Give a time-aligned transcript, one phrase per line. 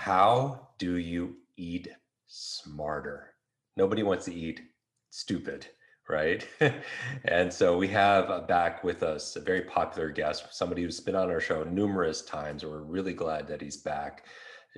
[0.00, 1.86] How do you eat
[2.26, 3.34] smarter?
[3.76, 4.62] Nobody wants to eat
[5.10, 5.66] stupid,
[6.08, 6.48] right?
[7.26, 11.28] and so we have back with us a very popular guest, somebody who's been on
[11.28, 12.64] our show numerous times.
[12.64, 14.24] We're really glad that he's back.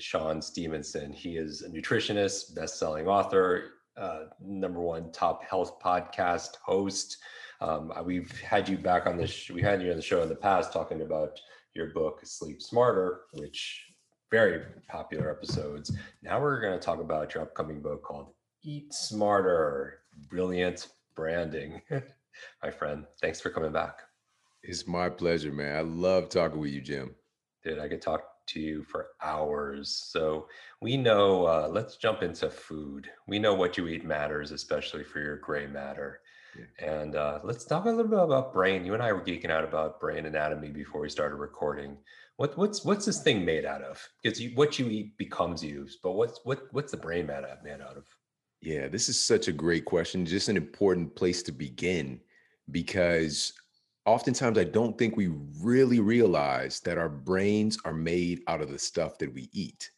[0.00, 1.12] Shawn Stevenson.
[1.12, 7.18] He is a nutritionist, best-selling author, uh, number one top health podcast host.
[7.60, 9.48] Um, we've had you back on this.
[9.48, 11.38] We had you on the show in the past talking about
[11.74, 13.91] your book Sleep Smarter, which
[14.32, 15.92] very popular episodes.
[16.22, 18.28] Now we're going to talk about your upcoming book called
[18.64, 19.98] Eat Smarter
[20.30, 21.82] Brilliant Branding.
[22.62, 23.98] My friend, thanks for coming back.
[24.62, 25.76] It's my pleasure, man.
[25.76, 27.14] I love talking with you, Jim.
[27.62, 29.88] Dude, I could talk to you for hours.
[30.08, 30.48] So
[30.80, 33.08] we know, uh, let's jump into food.
[33.26, 36.20] We know what you eat matters, especially for your gray matter.
[36.58, 36.86] Yeah.
[36.86, 38.84] And uh, let's talk a little bit about brain.
[38.84, 41.96] You and I were geeking out about brain anatomy before we started recording.
[42.36, 44.06] What what's what's this thing made out of?
[44.22, 45.86] Because you, what you eat becomes you.
[46.02, 48.04] But what's what what's the brain made out, made out of?
[48.60, 50.26] Yeah, this is such a great question.
[50.26, 52.20] Just an important place to begin
[52.70, 53.52] because
[54.06, 58.78] oftentimes I don't think we really realize that our brains are made out of the
[58.78, 59.90] stuff that we eat.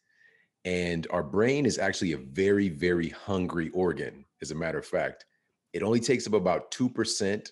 [0.63, 4.25] And our brain is actually a very, very hungry organ.
[4.41, 5.25] As a matter of fact,
[5.73, 7.51] it only takes up about 2%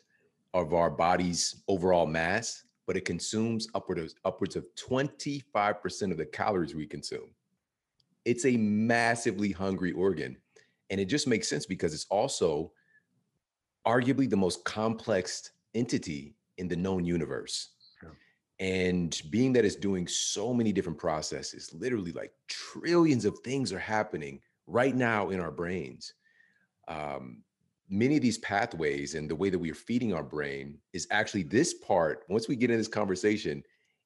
[0.54, 6.26] of our body's overall mass but it consumes upward of, upwards of 25% of the
[6.26, 7.30] calories we consume.
[8.26, 10.38] It's a massively hungry organ.
[10.90, 12.72] And it just makes sense because it's also
[13.88, 17.70] arguably the most complex entity in the known universe.
[18.60, 23.80] And being that it's doing so many different processes, literally like trillions of things are
[23.80, 26.14] happening right now in our brains.
[26.88, 27.44] Um,
[27.90, 31.44] many of these pathways and the way that we are feeding our brain is actually
[31.44, 33.62] this part once we get in this conversation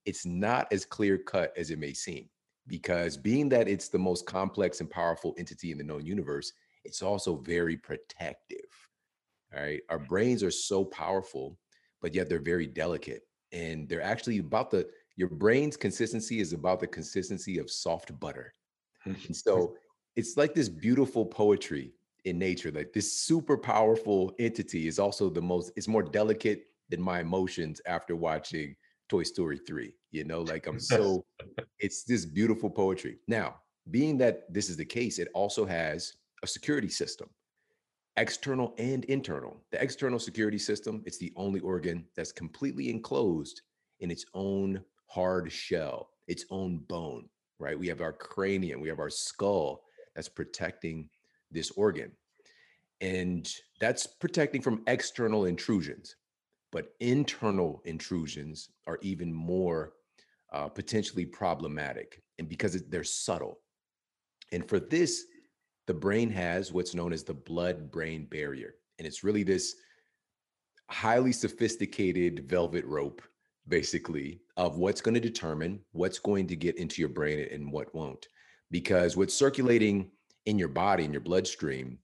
[0.05, 2.27] it's not as clear cut as it may seem
[2.67, 6.53] because being that it's the most complex and powerful entity in the known universe
[6.83, 8.57] it's also very protective
[9.55, 11.57] all right our brains are so powerful
[12.01, 16.79] but yet they're very delicate and they're actually about the your brain's consistency is about
[16.79, 18.53] the consistency of soft butter
[19.05, 19.25] mm-hmm.
[19.27, 19.75] and so
[20.17, 21.93] it's like this beautiful poetry
[22.25, 22.71] in nature.
[22.71, 27.79] Like this super powerful entity is also the most, it's more delicate than my emotions
[27.85, 28.75] after watching
[29.09, 29.93] Toy Story 3.
[30.11, 31.23] You know, like I'm so,
[31.79, 33.19] it's this beautiful poetry.
[33.27, 33.55] Now,
[33.91, 37.29] being that this is the case, it also has a security system,
[38.17, 39.61] external and internal.
[39.71, 43.61] The external security system, it's the only organ that's completely enclosed
[43.99, 47.29] in its own hard shell, its own bone,
[47.59, 47.79] right?
[47.79, 49.83] We have our cranium, we have our skull
[50.15, 51.09] that's protecting
[51.51, 52.11] this organ.
[52.99, 53.47] And
[53.79, 56.15] that's protecting from external intrusions.
[56.71, 59.93] But internal intrusions are even more
[60.51, 63.59] uh, potentially problematic, and because they're subtle.
[64.51, 65.25] And for this,
[65.87, 68.75] the brain has what's known as the blood brain barrier.
[68.99, 69.75] And it's really this
[70.89, 73.21] highly sophisticated velvet rope,
[73.67, 77.93] basically, of what's going to determine what's going to get into your brain and what
[77.95, 78.27] won't.
[78.69, 80.11] Because what's circulating
[80.45, 81.99] in your body, in your bloodstream,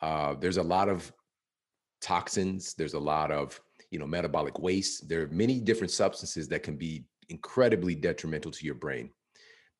[0.00, 1.12] uh, there's a lot of
[2.00, 2.74] toxins.
[2.74, 3.60] There's a lot of
[3.90, 5.08] you know metabolic waste.
[5.08, 9.10] There are many different substances that can be incredibly detrimental to your brain.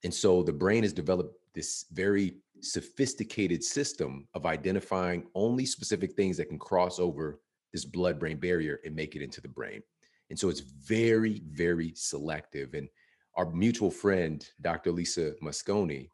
[0.04, 6.36] And so the brain has developed this very sophisticated system of identifying only specific things
[6.36, 7.40] that can cross over
[7.72, 9.82] this blood brain barrier and make it into the brain.
[10.30, 12.74] And so it's very, very selective.
[12.74, 12.88] And
[13.36, 14.92] our mutual friend, Dr.
[14.92, 16.10] Lisa Mosconi,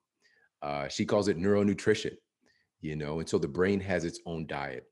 [0.62, 2.14] uh, she calls it neuronutrition,
[2.80, 4.84] you know, and so the brain has its own diet.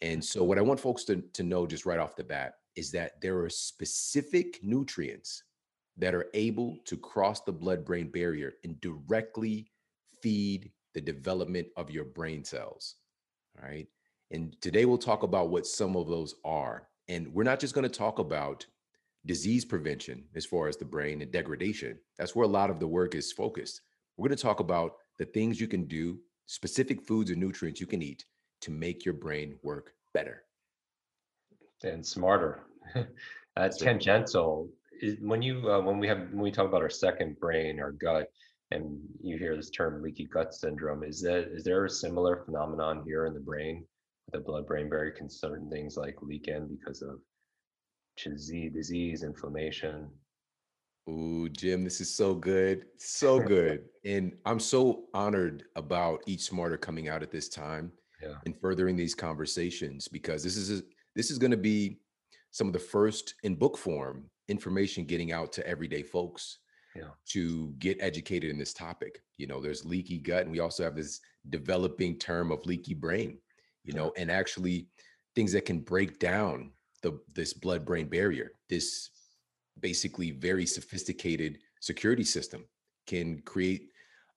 [0.00, 2.90] And so what I want folks to, to know just right off the bat is
[2.92, 5.42] that there are specific nutrients
[5.96, 9.70] that are able to cross the blood brain barrier and directly
[10.26, 12.96] feed the development of your brain cells.
[13.56, 13.86] All right.
[14.32, 16.88] And today we'll talk about what some of those are.
[17.06, 18.66] And we're not just going to talk about
[19.24, 21.96] disease prevention as far as the brain and degradation.
[22.18, 23.82] That's where a lot of the work is focused.
[24.16, 27.86] We're going to talk about the things you can do, specific foods and nutrients you
[27.86, 28.24] can eat
[28.62, 30.42] to make your brain work better
[31.84, 32.62] and smarter.
[33.56, 34.68] uh, tangential
[35.20, 38.28] when you uh, when we have when we talk about our second brain, our gut,
[38.70, 41.04] and you hear this term leaky gut syndrome.
[41.04, 43.84] Is that is there a similar phenomenon here in the brain?
[44.26, 47.20] With the blood-brain barrier can certain things like leak in because of
[48.16, 50.08] disease, disease, inflammation.
[51.08, 52.86] Ooh, Jim, this is so good.
[52.98, 53.84] So good.
[54.04, 58.34] and I'm so honored about Eat Smarter coming out at this time yeah.
[58.44, 60.82] and furthering these conversations because this is a,
[61.14, 62.00] this is going to be
[62.50, 66.58] some of the first in book form information getting out to everyday folks
[66.98, 67.08] yeah.
[67.26, 69.22] to get educated in this topic.
[69.38, 71.20] You know, there's leaky gut, and we also have this
[71.50, 73.38] developing term of leaky brain,
[73.84, 74.88] you know, and actually
[75.34, 76.72] things that can break down
[77.02, 79.10] the this blood-brain barrier, this
[79.80, 82.64] basically very sophisticated security system
[83.06, 83.90] can create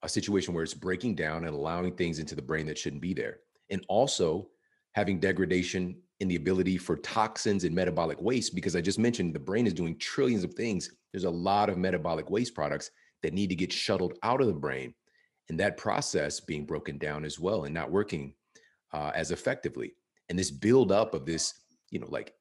[0.03, 3.13] a situation where it's breaking down and allowing things into the brain that shouldn't be
[3.13, 3.39] there.
[3.69, 4.49] And also
[4.93, 9.39] having degradation in the ability for toxins and metabolic waste because I just mentioned the
[9.39, 10.91] brain is doing trillions of things.
[11.11, 12.91] There's a lot of metabolic waste products
[13.23, 14.93] that need to get shuttled out of the brain,
[15.49, 18.33] and that process being broken down as well and not working
[18.93, 19.93] uh, as effectively.
[20.29, 21.53] And this buildup of this,
[21.89, 22.33] you know, like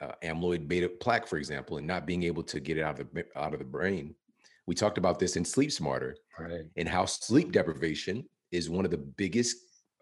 [0.00, 3.12] uh, amyloid beta plaque, for example, and not being able to get it out of
[3.12, 4.14] the out of the brain.
[4.66, 6.64] We talked about this in Sleep Smarter, right.
[6.76, 9.56] and how sleep deprivation is one of the biggest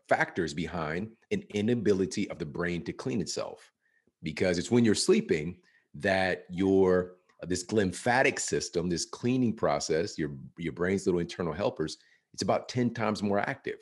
[0.08, 3.72] factors behind an inability of the brain to clean itself.
[4.22, 5.58] Because it's when you're sleeping
[5.94, 11.96] that your uh, this glymphatic system this cleaning process your your brain's little internal helpers
[12.34, 13.78] it's about 10 times more active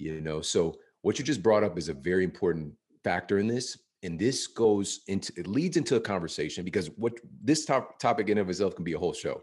[0.00, 0.40] you know?
[0.40, 2.72] So what you just brought up is a very important
[3.04, 7.64] factor in this and this goes into it leads into a conversation because what this
[7.64, 9.40] top, topic in of itself can be a whole show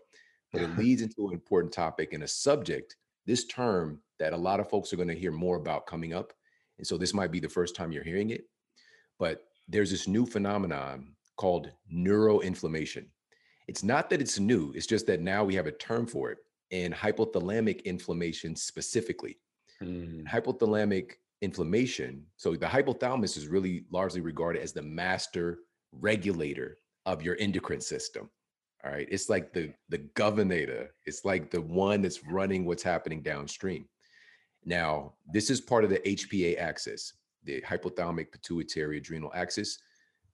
[0.52, 4.60] but it leads into an important topic and a subject this term that a lot
[4.60, 6.34] of folks are going to hear more about coming up.
[6.78, 8.46] And so this might be the first time you're hearing it,
[9.20, 13.06] but there's this new phenomenon called neuroinflammation.
[13.68, 16.38] It's not that it's new, it's just that now we have a term for it
[16.72, 19.40] and hypothalamic inflammation specifically.
[19.82, 20.28] Mm.
[20.28, 25.60] Hypothalamic inflammation, so the hypothalamus is really largely regarded as the master
[25.92, 28.30] regulator of your endocrine system.
[28.84, 29.08] All right.
[29.10, 30.90] It's like the the governor.
[31.06, 33.88] It's like the one that's running what's happening downstream.
[34.68, 37.14] Now, this is part of the HPA axis,
[37.46, 39.80] the hypothalamic pituitary adrenal axis.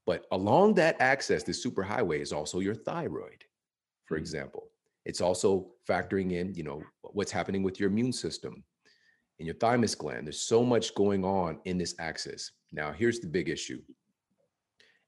[0.08, 3.46] But along that axis, the superhighway is also your thyroid,
[4.06, 4.22] for mm-hmm.
[4.24, 4.70] example.
[5.06, 8.64] It's also factoring in, you know, what's happening with your immune system
[9.38, 10.26] and your thymus gland.
[10.26, 12.54] There's so much going on in this axis.
[12.72, 13.82] Now, here's the big issue.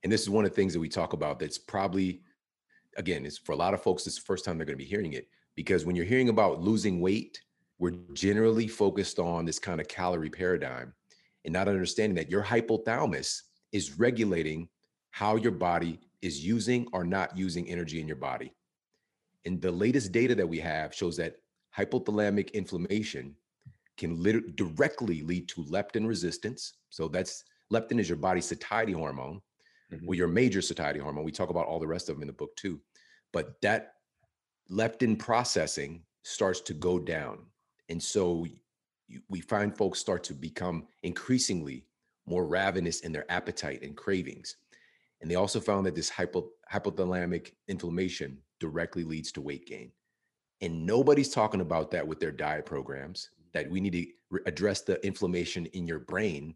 [0.04, 2.22] And this is one of the things that we talk about that's probably
[2.98, 4.90] again, it's for a lot of folks, it's the first time they're going to be
[4.90, 7.42] hearing it because when you're hearing about losing weight,
[7.80, 10.94] we're generally focused on this kind of calorie paradigm
[11.44, 13.42] and not understanding that your hypothalamus
[13.72, 14.68] is regulating
[15.12, 18.54] how your body is using or not using energy in your body.
[19.46, 21.36] And the latest data that we have shows that
[21.78, 23.36] hypothalamic inflammation
[23.98, 26.74] can lit- directly lead to leptin resistance.
[26.90, 29.42] So that's leptin is your body's satiety hormone
[29.92, 30.06] mm-hmm.
[30.06, 31.24] well, your major satiety hormone.
[31.24, 32.80] We talk about all the rest of them in the book too.
[33.32, 33.94] But that
[34.72, 37.40] leptin processing starts to go down.
[37.90, 38.46] And so
[39.30, 41.86] we find folks start to become increasingly
[42.26, 44.56] more ravenous in their appetite and cravings.
[45.22, 49.92] And they also found that this hypo, hypothalamic inflammation directly leads to weight gain.
[50.62, 53.50] And nobody's talking about that with their diet programs, mm-hmm.
[53.54, 56.56] that we need to re- address the inflammation in your brain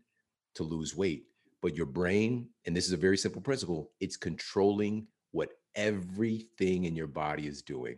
[0.55, 1.25] to lose weight
[1.61, 6.95] but your brain, and this is a very simple principle, it's controlling what everything in
[6.95, 7.97] your body is doing.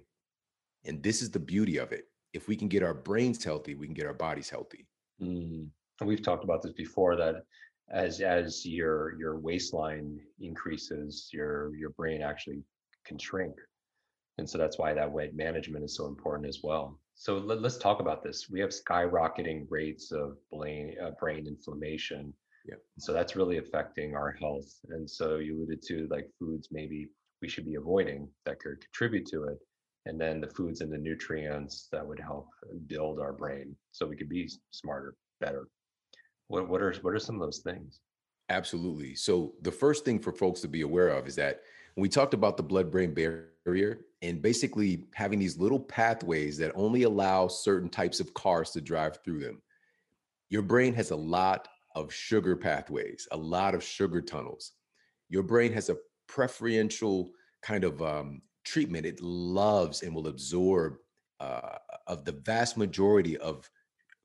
[0.85, 2.05] And this is the beauty of it.
[2.33, 4.88] If we can get our brains healthy, we can get our bodies healthy.
[5.21, 5.67] Mm.
[6.00, 7.43] And we've talked about this before that
[7.91, 12.63] as as your your waistline increases, your your brain actually
[13.05, 13.55] can shrink.
[14.38, 17.00] And so that's why that weight management is so important as well.
[17.15, 18.50] So let, us talk about this.
[18.50, 22.33] We have skyrocketing rates of brain uh, brain inflammation
[22.65, 22.75] yeah.
[23.00, 24.71] So that's really affecting our health.
[24.89, 27.07] And so you alluded to like foods maybe
[27.41, 29.57] we should be avoiding that could contribute to it.
[30.05, 32.48] And then the foods and the nutrients that would help
[32.88, 35.67] build our brain so we could be smarter, better.
[36.48, 38.00] What, what are what are some of those things?
[38.50, 39.15] Absolutely.
[39.15, 41.62] So the first thing for folks to be aware of is that
[41.96, 47.48] we talked about the blood-brain barrier and basically having these little pathways that only allow
[47.48, 49.62] certain types of cars to drive through them
[50.51, 54.74] your brain has a lot of sugar pathways, a lot of sugar tunnels.
[55.29, 55.96] Your brain has a
[56.27, 57.31] preferential
[57.63, 59.05] kind of um, treatment.
[59.05, 60.97] It loves and will absorb
[61.39, 61.77] uh,
[62.07, 63.69] of the vast majority of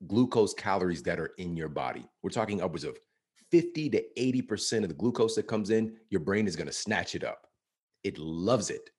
[0.07, 2.05] glucose calories that are in your body.
[2.23, 2.99] We're talking upwards of
[3.51, 7.15] 50 to 80% of the glucose that comes in, your brain is going to snatch
[7.15, 7.47] it up.
[8.03, 8.91] It loves it.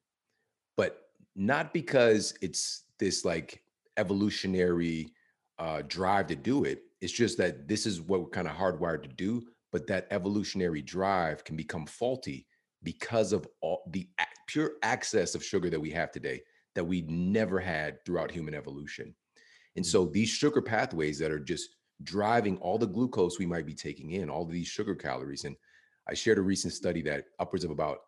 [0.75, 1.01] But
[1.35, 3.61] not because it's this like
[3.97, 5.11] evolutionary
[5.59, 6.83] uh, drive to do it.
[7.01, 9.43] It's just that this is what we're kind of hardwired to do.
[9.71, 12.47] But that evolutionary drive can become faulty
[12.83, 14.07] because of all the
[14.47, 16.41] pure access of sugar that we have today
[16.75, 19.13] that we never had throughout human evolution.
[19.75, 19.87] And mm.
[19.87, 21.69] so these sugar pathways that are just
[22.03, 25.45] driving all the glucose we might be taking in, all these sugar calories.
[25.45, 25.55] And
[26.07, 27.99] I shared a recent study that upwards of about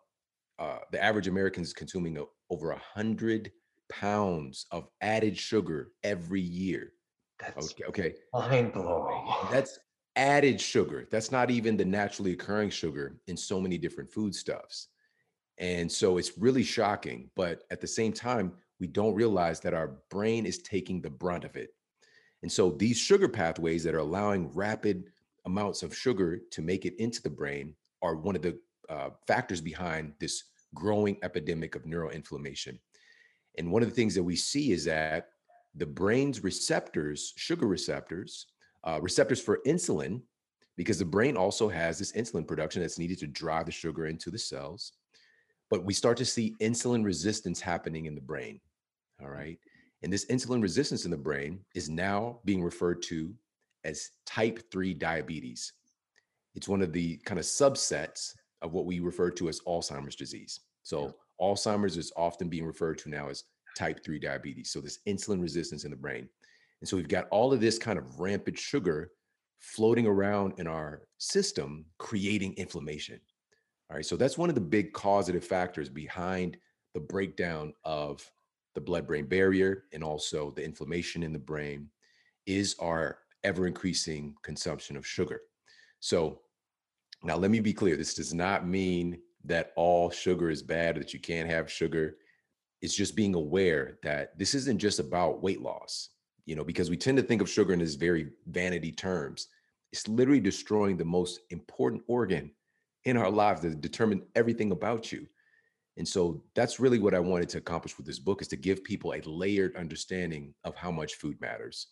[0.58, 3.50] uh, the average American is consuming a, over a hundred
[3.90, 6.92] pounds of added sugar every year.
[7.40, 7.84] That's okay.
[7.88, 8.14] Okay.
[8.32, 9.26] Mind blowing.
[9.50, 9.78] That's
[10.16, 11.08] added sugar.
[11.10, 14.88] That's not even the naturally occurring sugar in so many different foodstuffs.
[15.60, 17.30] And so it's really shocking.
[17.36, 21.44] But at the same time, we don't realize that our brain is taking the brunt
[21.44, 21.74] of it.
[22.42, 25.04] And so these sugar pathways that are allowing rapid
[25.44, 29.60] amounts of sugar to make it into the brain are one of the uh, factors
[29.60, 32.78] behind this growing epidemic of neuroinflammation.
[33.58, 35.28] And one of the things that we see is that
[35.74, 38.46] the brain's receptors, sugar receptors,
[38.84, 40.22] uh, receptors for insulin,
[40.76, 44.30] because the brain also has this insulin production that's needed to drive the sugar into
[44.30, 44.92] the cells.
[45.70, 48.60] But we start to see insulin resistance happening in the brain.
[49.20, 49.32] All mm.
[49.32, 49.58] right.
[50.02, 53.34] And this insulin resistance in the brain is now being referred to
[53.84, 55.72] as type 3 diabetes.
[56.54, 60.60] It's one of the kind of subsets of what we refer to as Alzheimer's disease.
[60.82, 61.10] So, yeah.
[61.40, 63.44] Alzheimer's is often being referred to now as
[63.76, 64.70] type 3 diabetes.
[64.70, 66.28] So, this insulin resistance in the brain.
[66.80, 69.12] And so, we've got all of this kind of rampant sugar
[69.58, 73.20] floating around in our system, creating inflammation.
[73.90, 74.06] All right.
[74.06, 76.56] So, that's one of the big causative factors behind
[76.94, 78.30] the breakdown of
[78.74, 81.88] the blood brain barrier and also the inflammation in the brain
[82.46, 85.40] is our ever increasing consumption of sugar.
[86.00, 86.40] So
[87.22, 91.12] now let me be clear this does not mean that all sugar is bad that
[91.12, 92.16] you can't have sugar.
[92.82, 96.10] It's just being aware that this isn't just about weight loss,
[96.46, 99.48] you know, because we tend to think of sugar in this very vanity terms.
[99.92, 102.50] It's literally destroying the most important organ
[103.04, 105.26] in our lives that determine everything about you.
[105.96, 108.84] And so that's really what I wanted to accomplish with this book is to give
[108.84, 111.88] people a layered understanding of how much food matters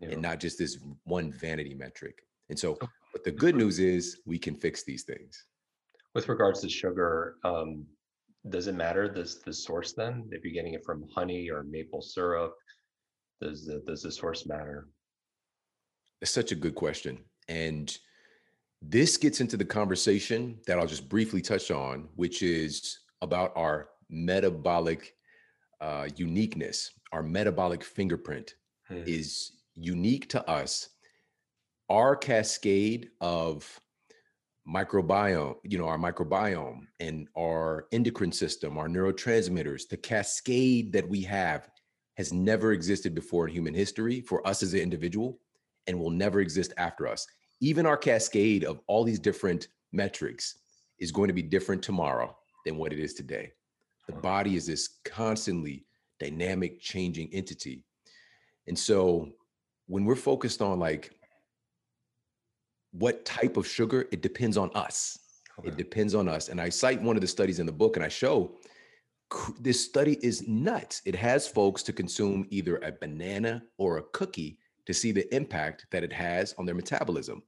[0.00, 0.10] yeah.
[0.10, 2.20] and not just this one vanity metric.
[2.50, 2.78] And so,
[3.12, 5.44] but the good news is we can fix these things.
[6.14, 7.86] With regards to sugar, um,
[8.48, 10.28] does it matter this the source then?
[10.30, 12.54] If you're getting it from honey or maple syrup,
[13.40, 14.88] does the, does the source matter?
[16.20, 17.18] It's such a good question.
[17.48, 17.96] And
[18.80, 23.88] this gets into the conversation that I'll just briefly touch on, which is about our
[24.08, 25.14] metabolic
[25.80, 28.54] uh, uniqueness, our metabolic fingerprint
[28.86, 29.02] hmm.
[29.06, 30.90] is unique to us.
[31.88, 33.80] Our cascade of
[34.68, 41.22] microbiome, you know, our microbiome and our endocrine system, our neurotransmitters, the cascade that we
[41.22, 41.68] have
[42.16, 45.38] has never existed before in human history for us as an individual
[45.86, 47.26] and will never exist after us.
[47.60, 50.58] Even our cascade of all these different metrics
[50.98, 53.52] is going to be different tomorrow than what it is today.
[54.06, 55.84] The body is this constantly
[56.18, 57.84] dynamic, changing entity.
[58.66, 59.28] And so
[59.86, 61.12] when we're focused on like
[62.92, 65.18] what type of sugar, it depends on us.
[65.58, 65.68] Okay.
[65.68, 66.48] It depends on us.
[66.48, 68.52] And I cite one of the studies in the book and I show
[69.60, 71.02] this study is nuts.
[71.04, 75.84] It has folks to consume either a banana or a cookie to see the impact
[75.90, 77.42] that it has on their metabolism.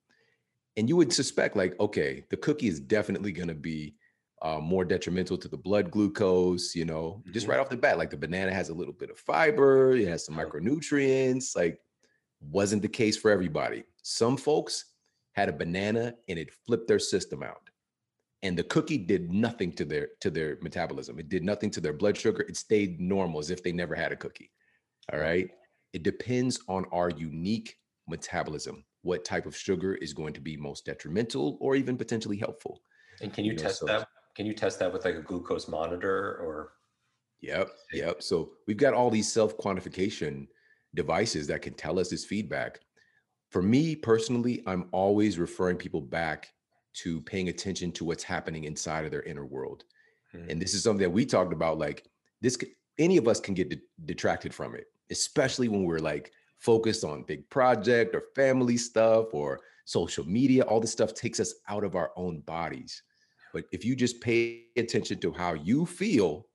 [0.76, 3.94] And you would suspect, like, okay, the cookie is definitely going to be
[4.42, 7.32] uh, more detrimental to the blood glucose, you know, mm-hmm.
[7.32, 7.96] just right off the bat.
[7.96, 11.56] Like the banana has a little bit of fiber, it has some micronutrients.
[11.56, 11.80] Like,
[12.42, 13.84] wasn't the case for everybody.
[14.02, 14.84] Some folks
[15.32, 17.70] had a banana and it flipped their system out.
[18.42, 21.18] And the cookie did nothing to their to their metabolism.
[21.18, 22.42] It did nothing to their blood sugar.
[22.42, 24.50] It stayed normal as if they never had a cookie.
[25.10, 25.50] All right.
[25.92, 27.76] It depends on our unique
[28.08, 32.82] metabolism, what type of sugar is going to be most detrimental or even potentially helpful.
[33.20, 35.22] And can you, you know, test so that can you test that with like a
[35.22, 36.72] glucose monitor or?
[37.42, 38.22] Yep, yep.
[38.22, 40.46] So we've got all these self quantification
[40.94, 42.80] devices that can tell us this feedback.
[43.50, 46.48] For me personally, I'm always referring people back
[46.92, 49.84] to paying attention to what's happening inside of their inner world.
[50.34, 50.50] Mm-hmm.
[50.50, 51.78] And this is something that we talked about.
[51.78, 52.04] Like
[52.40, 52.58] this,
[52.98, 57.22] any of us can get de- detracted from it, especially when we're like focused on
[57.22, 60.62] big project or family stuff or social media.
[60.62, 63.02] All this stuff takes us out of our own bodies.
[63.52, 66.46] But if you just pay attention to how you feel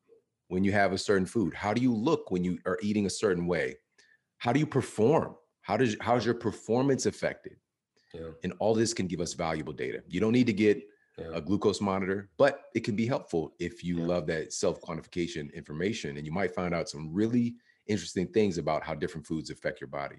[0.48, 3.10] when you have a certain food, how do you look when you are eating a
[3.10, 3.76] certain way?
[4.38, 5.36] How do you perform?
[5.62, 7.58] How does how's your performance affected?
[8.14, 8.30] Yeah.
[8.44, 10.04] And all this can give us valuable data.
[10.08, 10.82] You don't need to get
[11.18, 11.30] yeah.
[11.34, 14.06] a glucose monitor, but it can be helpful if you yeah.
[14.06, 16.18] love that self quantification information.
[16.18, 17.56] And you might find out some really
[17.88, 20.18] interesting things about how different foods affect your body.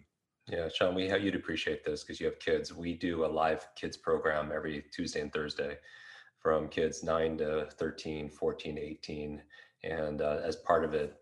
[0.49, 2.73] Yeah, Shawn, we have you'd appreciate this because you have kids.
[2.73, 5.76] We do a live kids program every Tuesday and Thursday
[6.38, 9.42] from kids 9 to 13, 14, 18.
[9.82, 11.16] And uh, as part of it,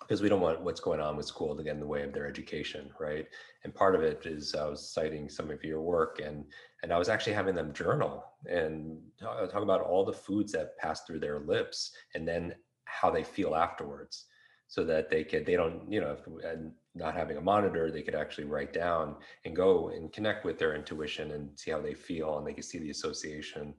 [0.00, 2.12] because we don't want what's going on with school to get in the way of
[2.12, 3.26] their education, right?
[3.62, 6.44] And part of it is I was citing some of your work, and
[6.82, 10.76] and I was actually having them journal and talk, talk about all the foods that
[10.78, 12.54] pass through their lips, and then
[12.86, 14.26] how they feel afterwards,
[14.68, 18.14] so that they could they don't you know and not having a monitor they could
[18.14, 22.38] actually write down and go and connect with their intuition and see how they feel,
[22.38, 23.74] and they could see the association,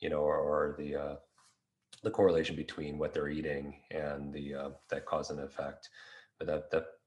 [0.00, 1.14] you know, or, or the uh,
[2.02, 5.90] the correlation between what they're eating and the uh, that cause and effect.
[6.38, 6.84] But that that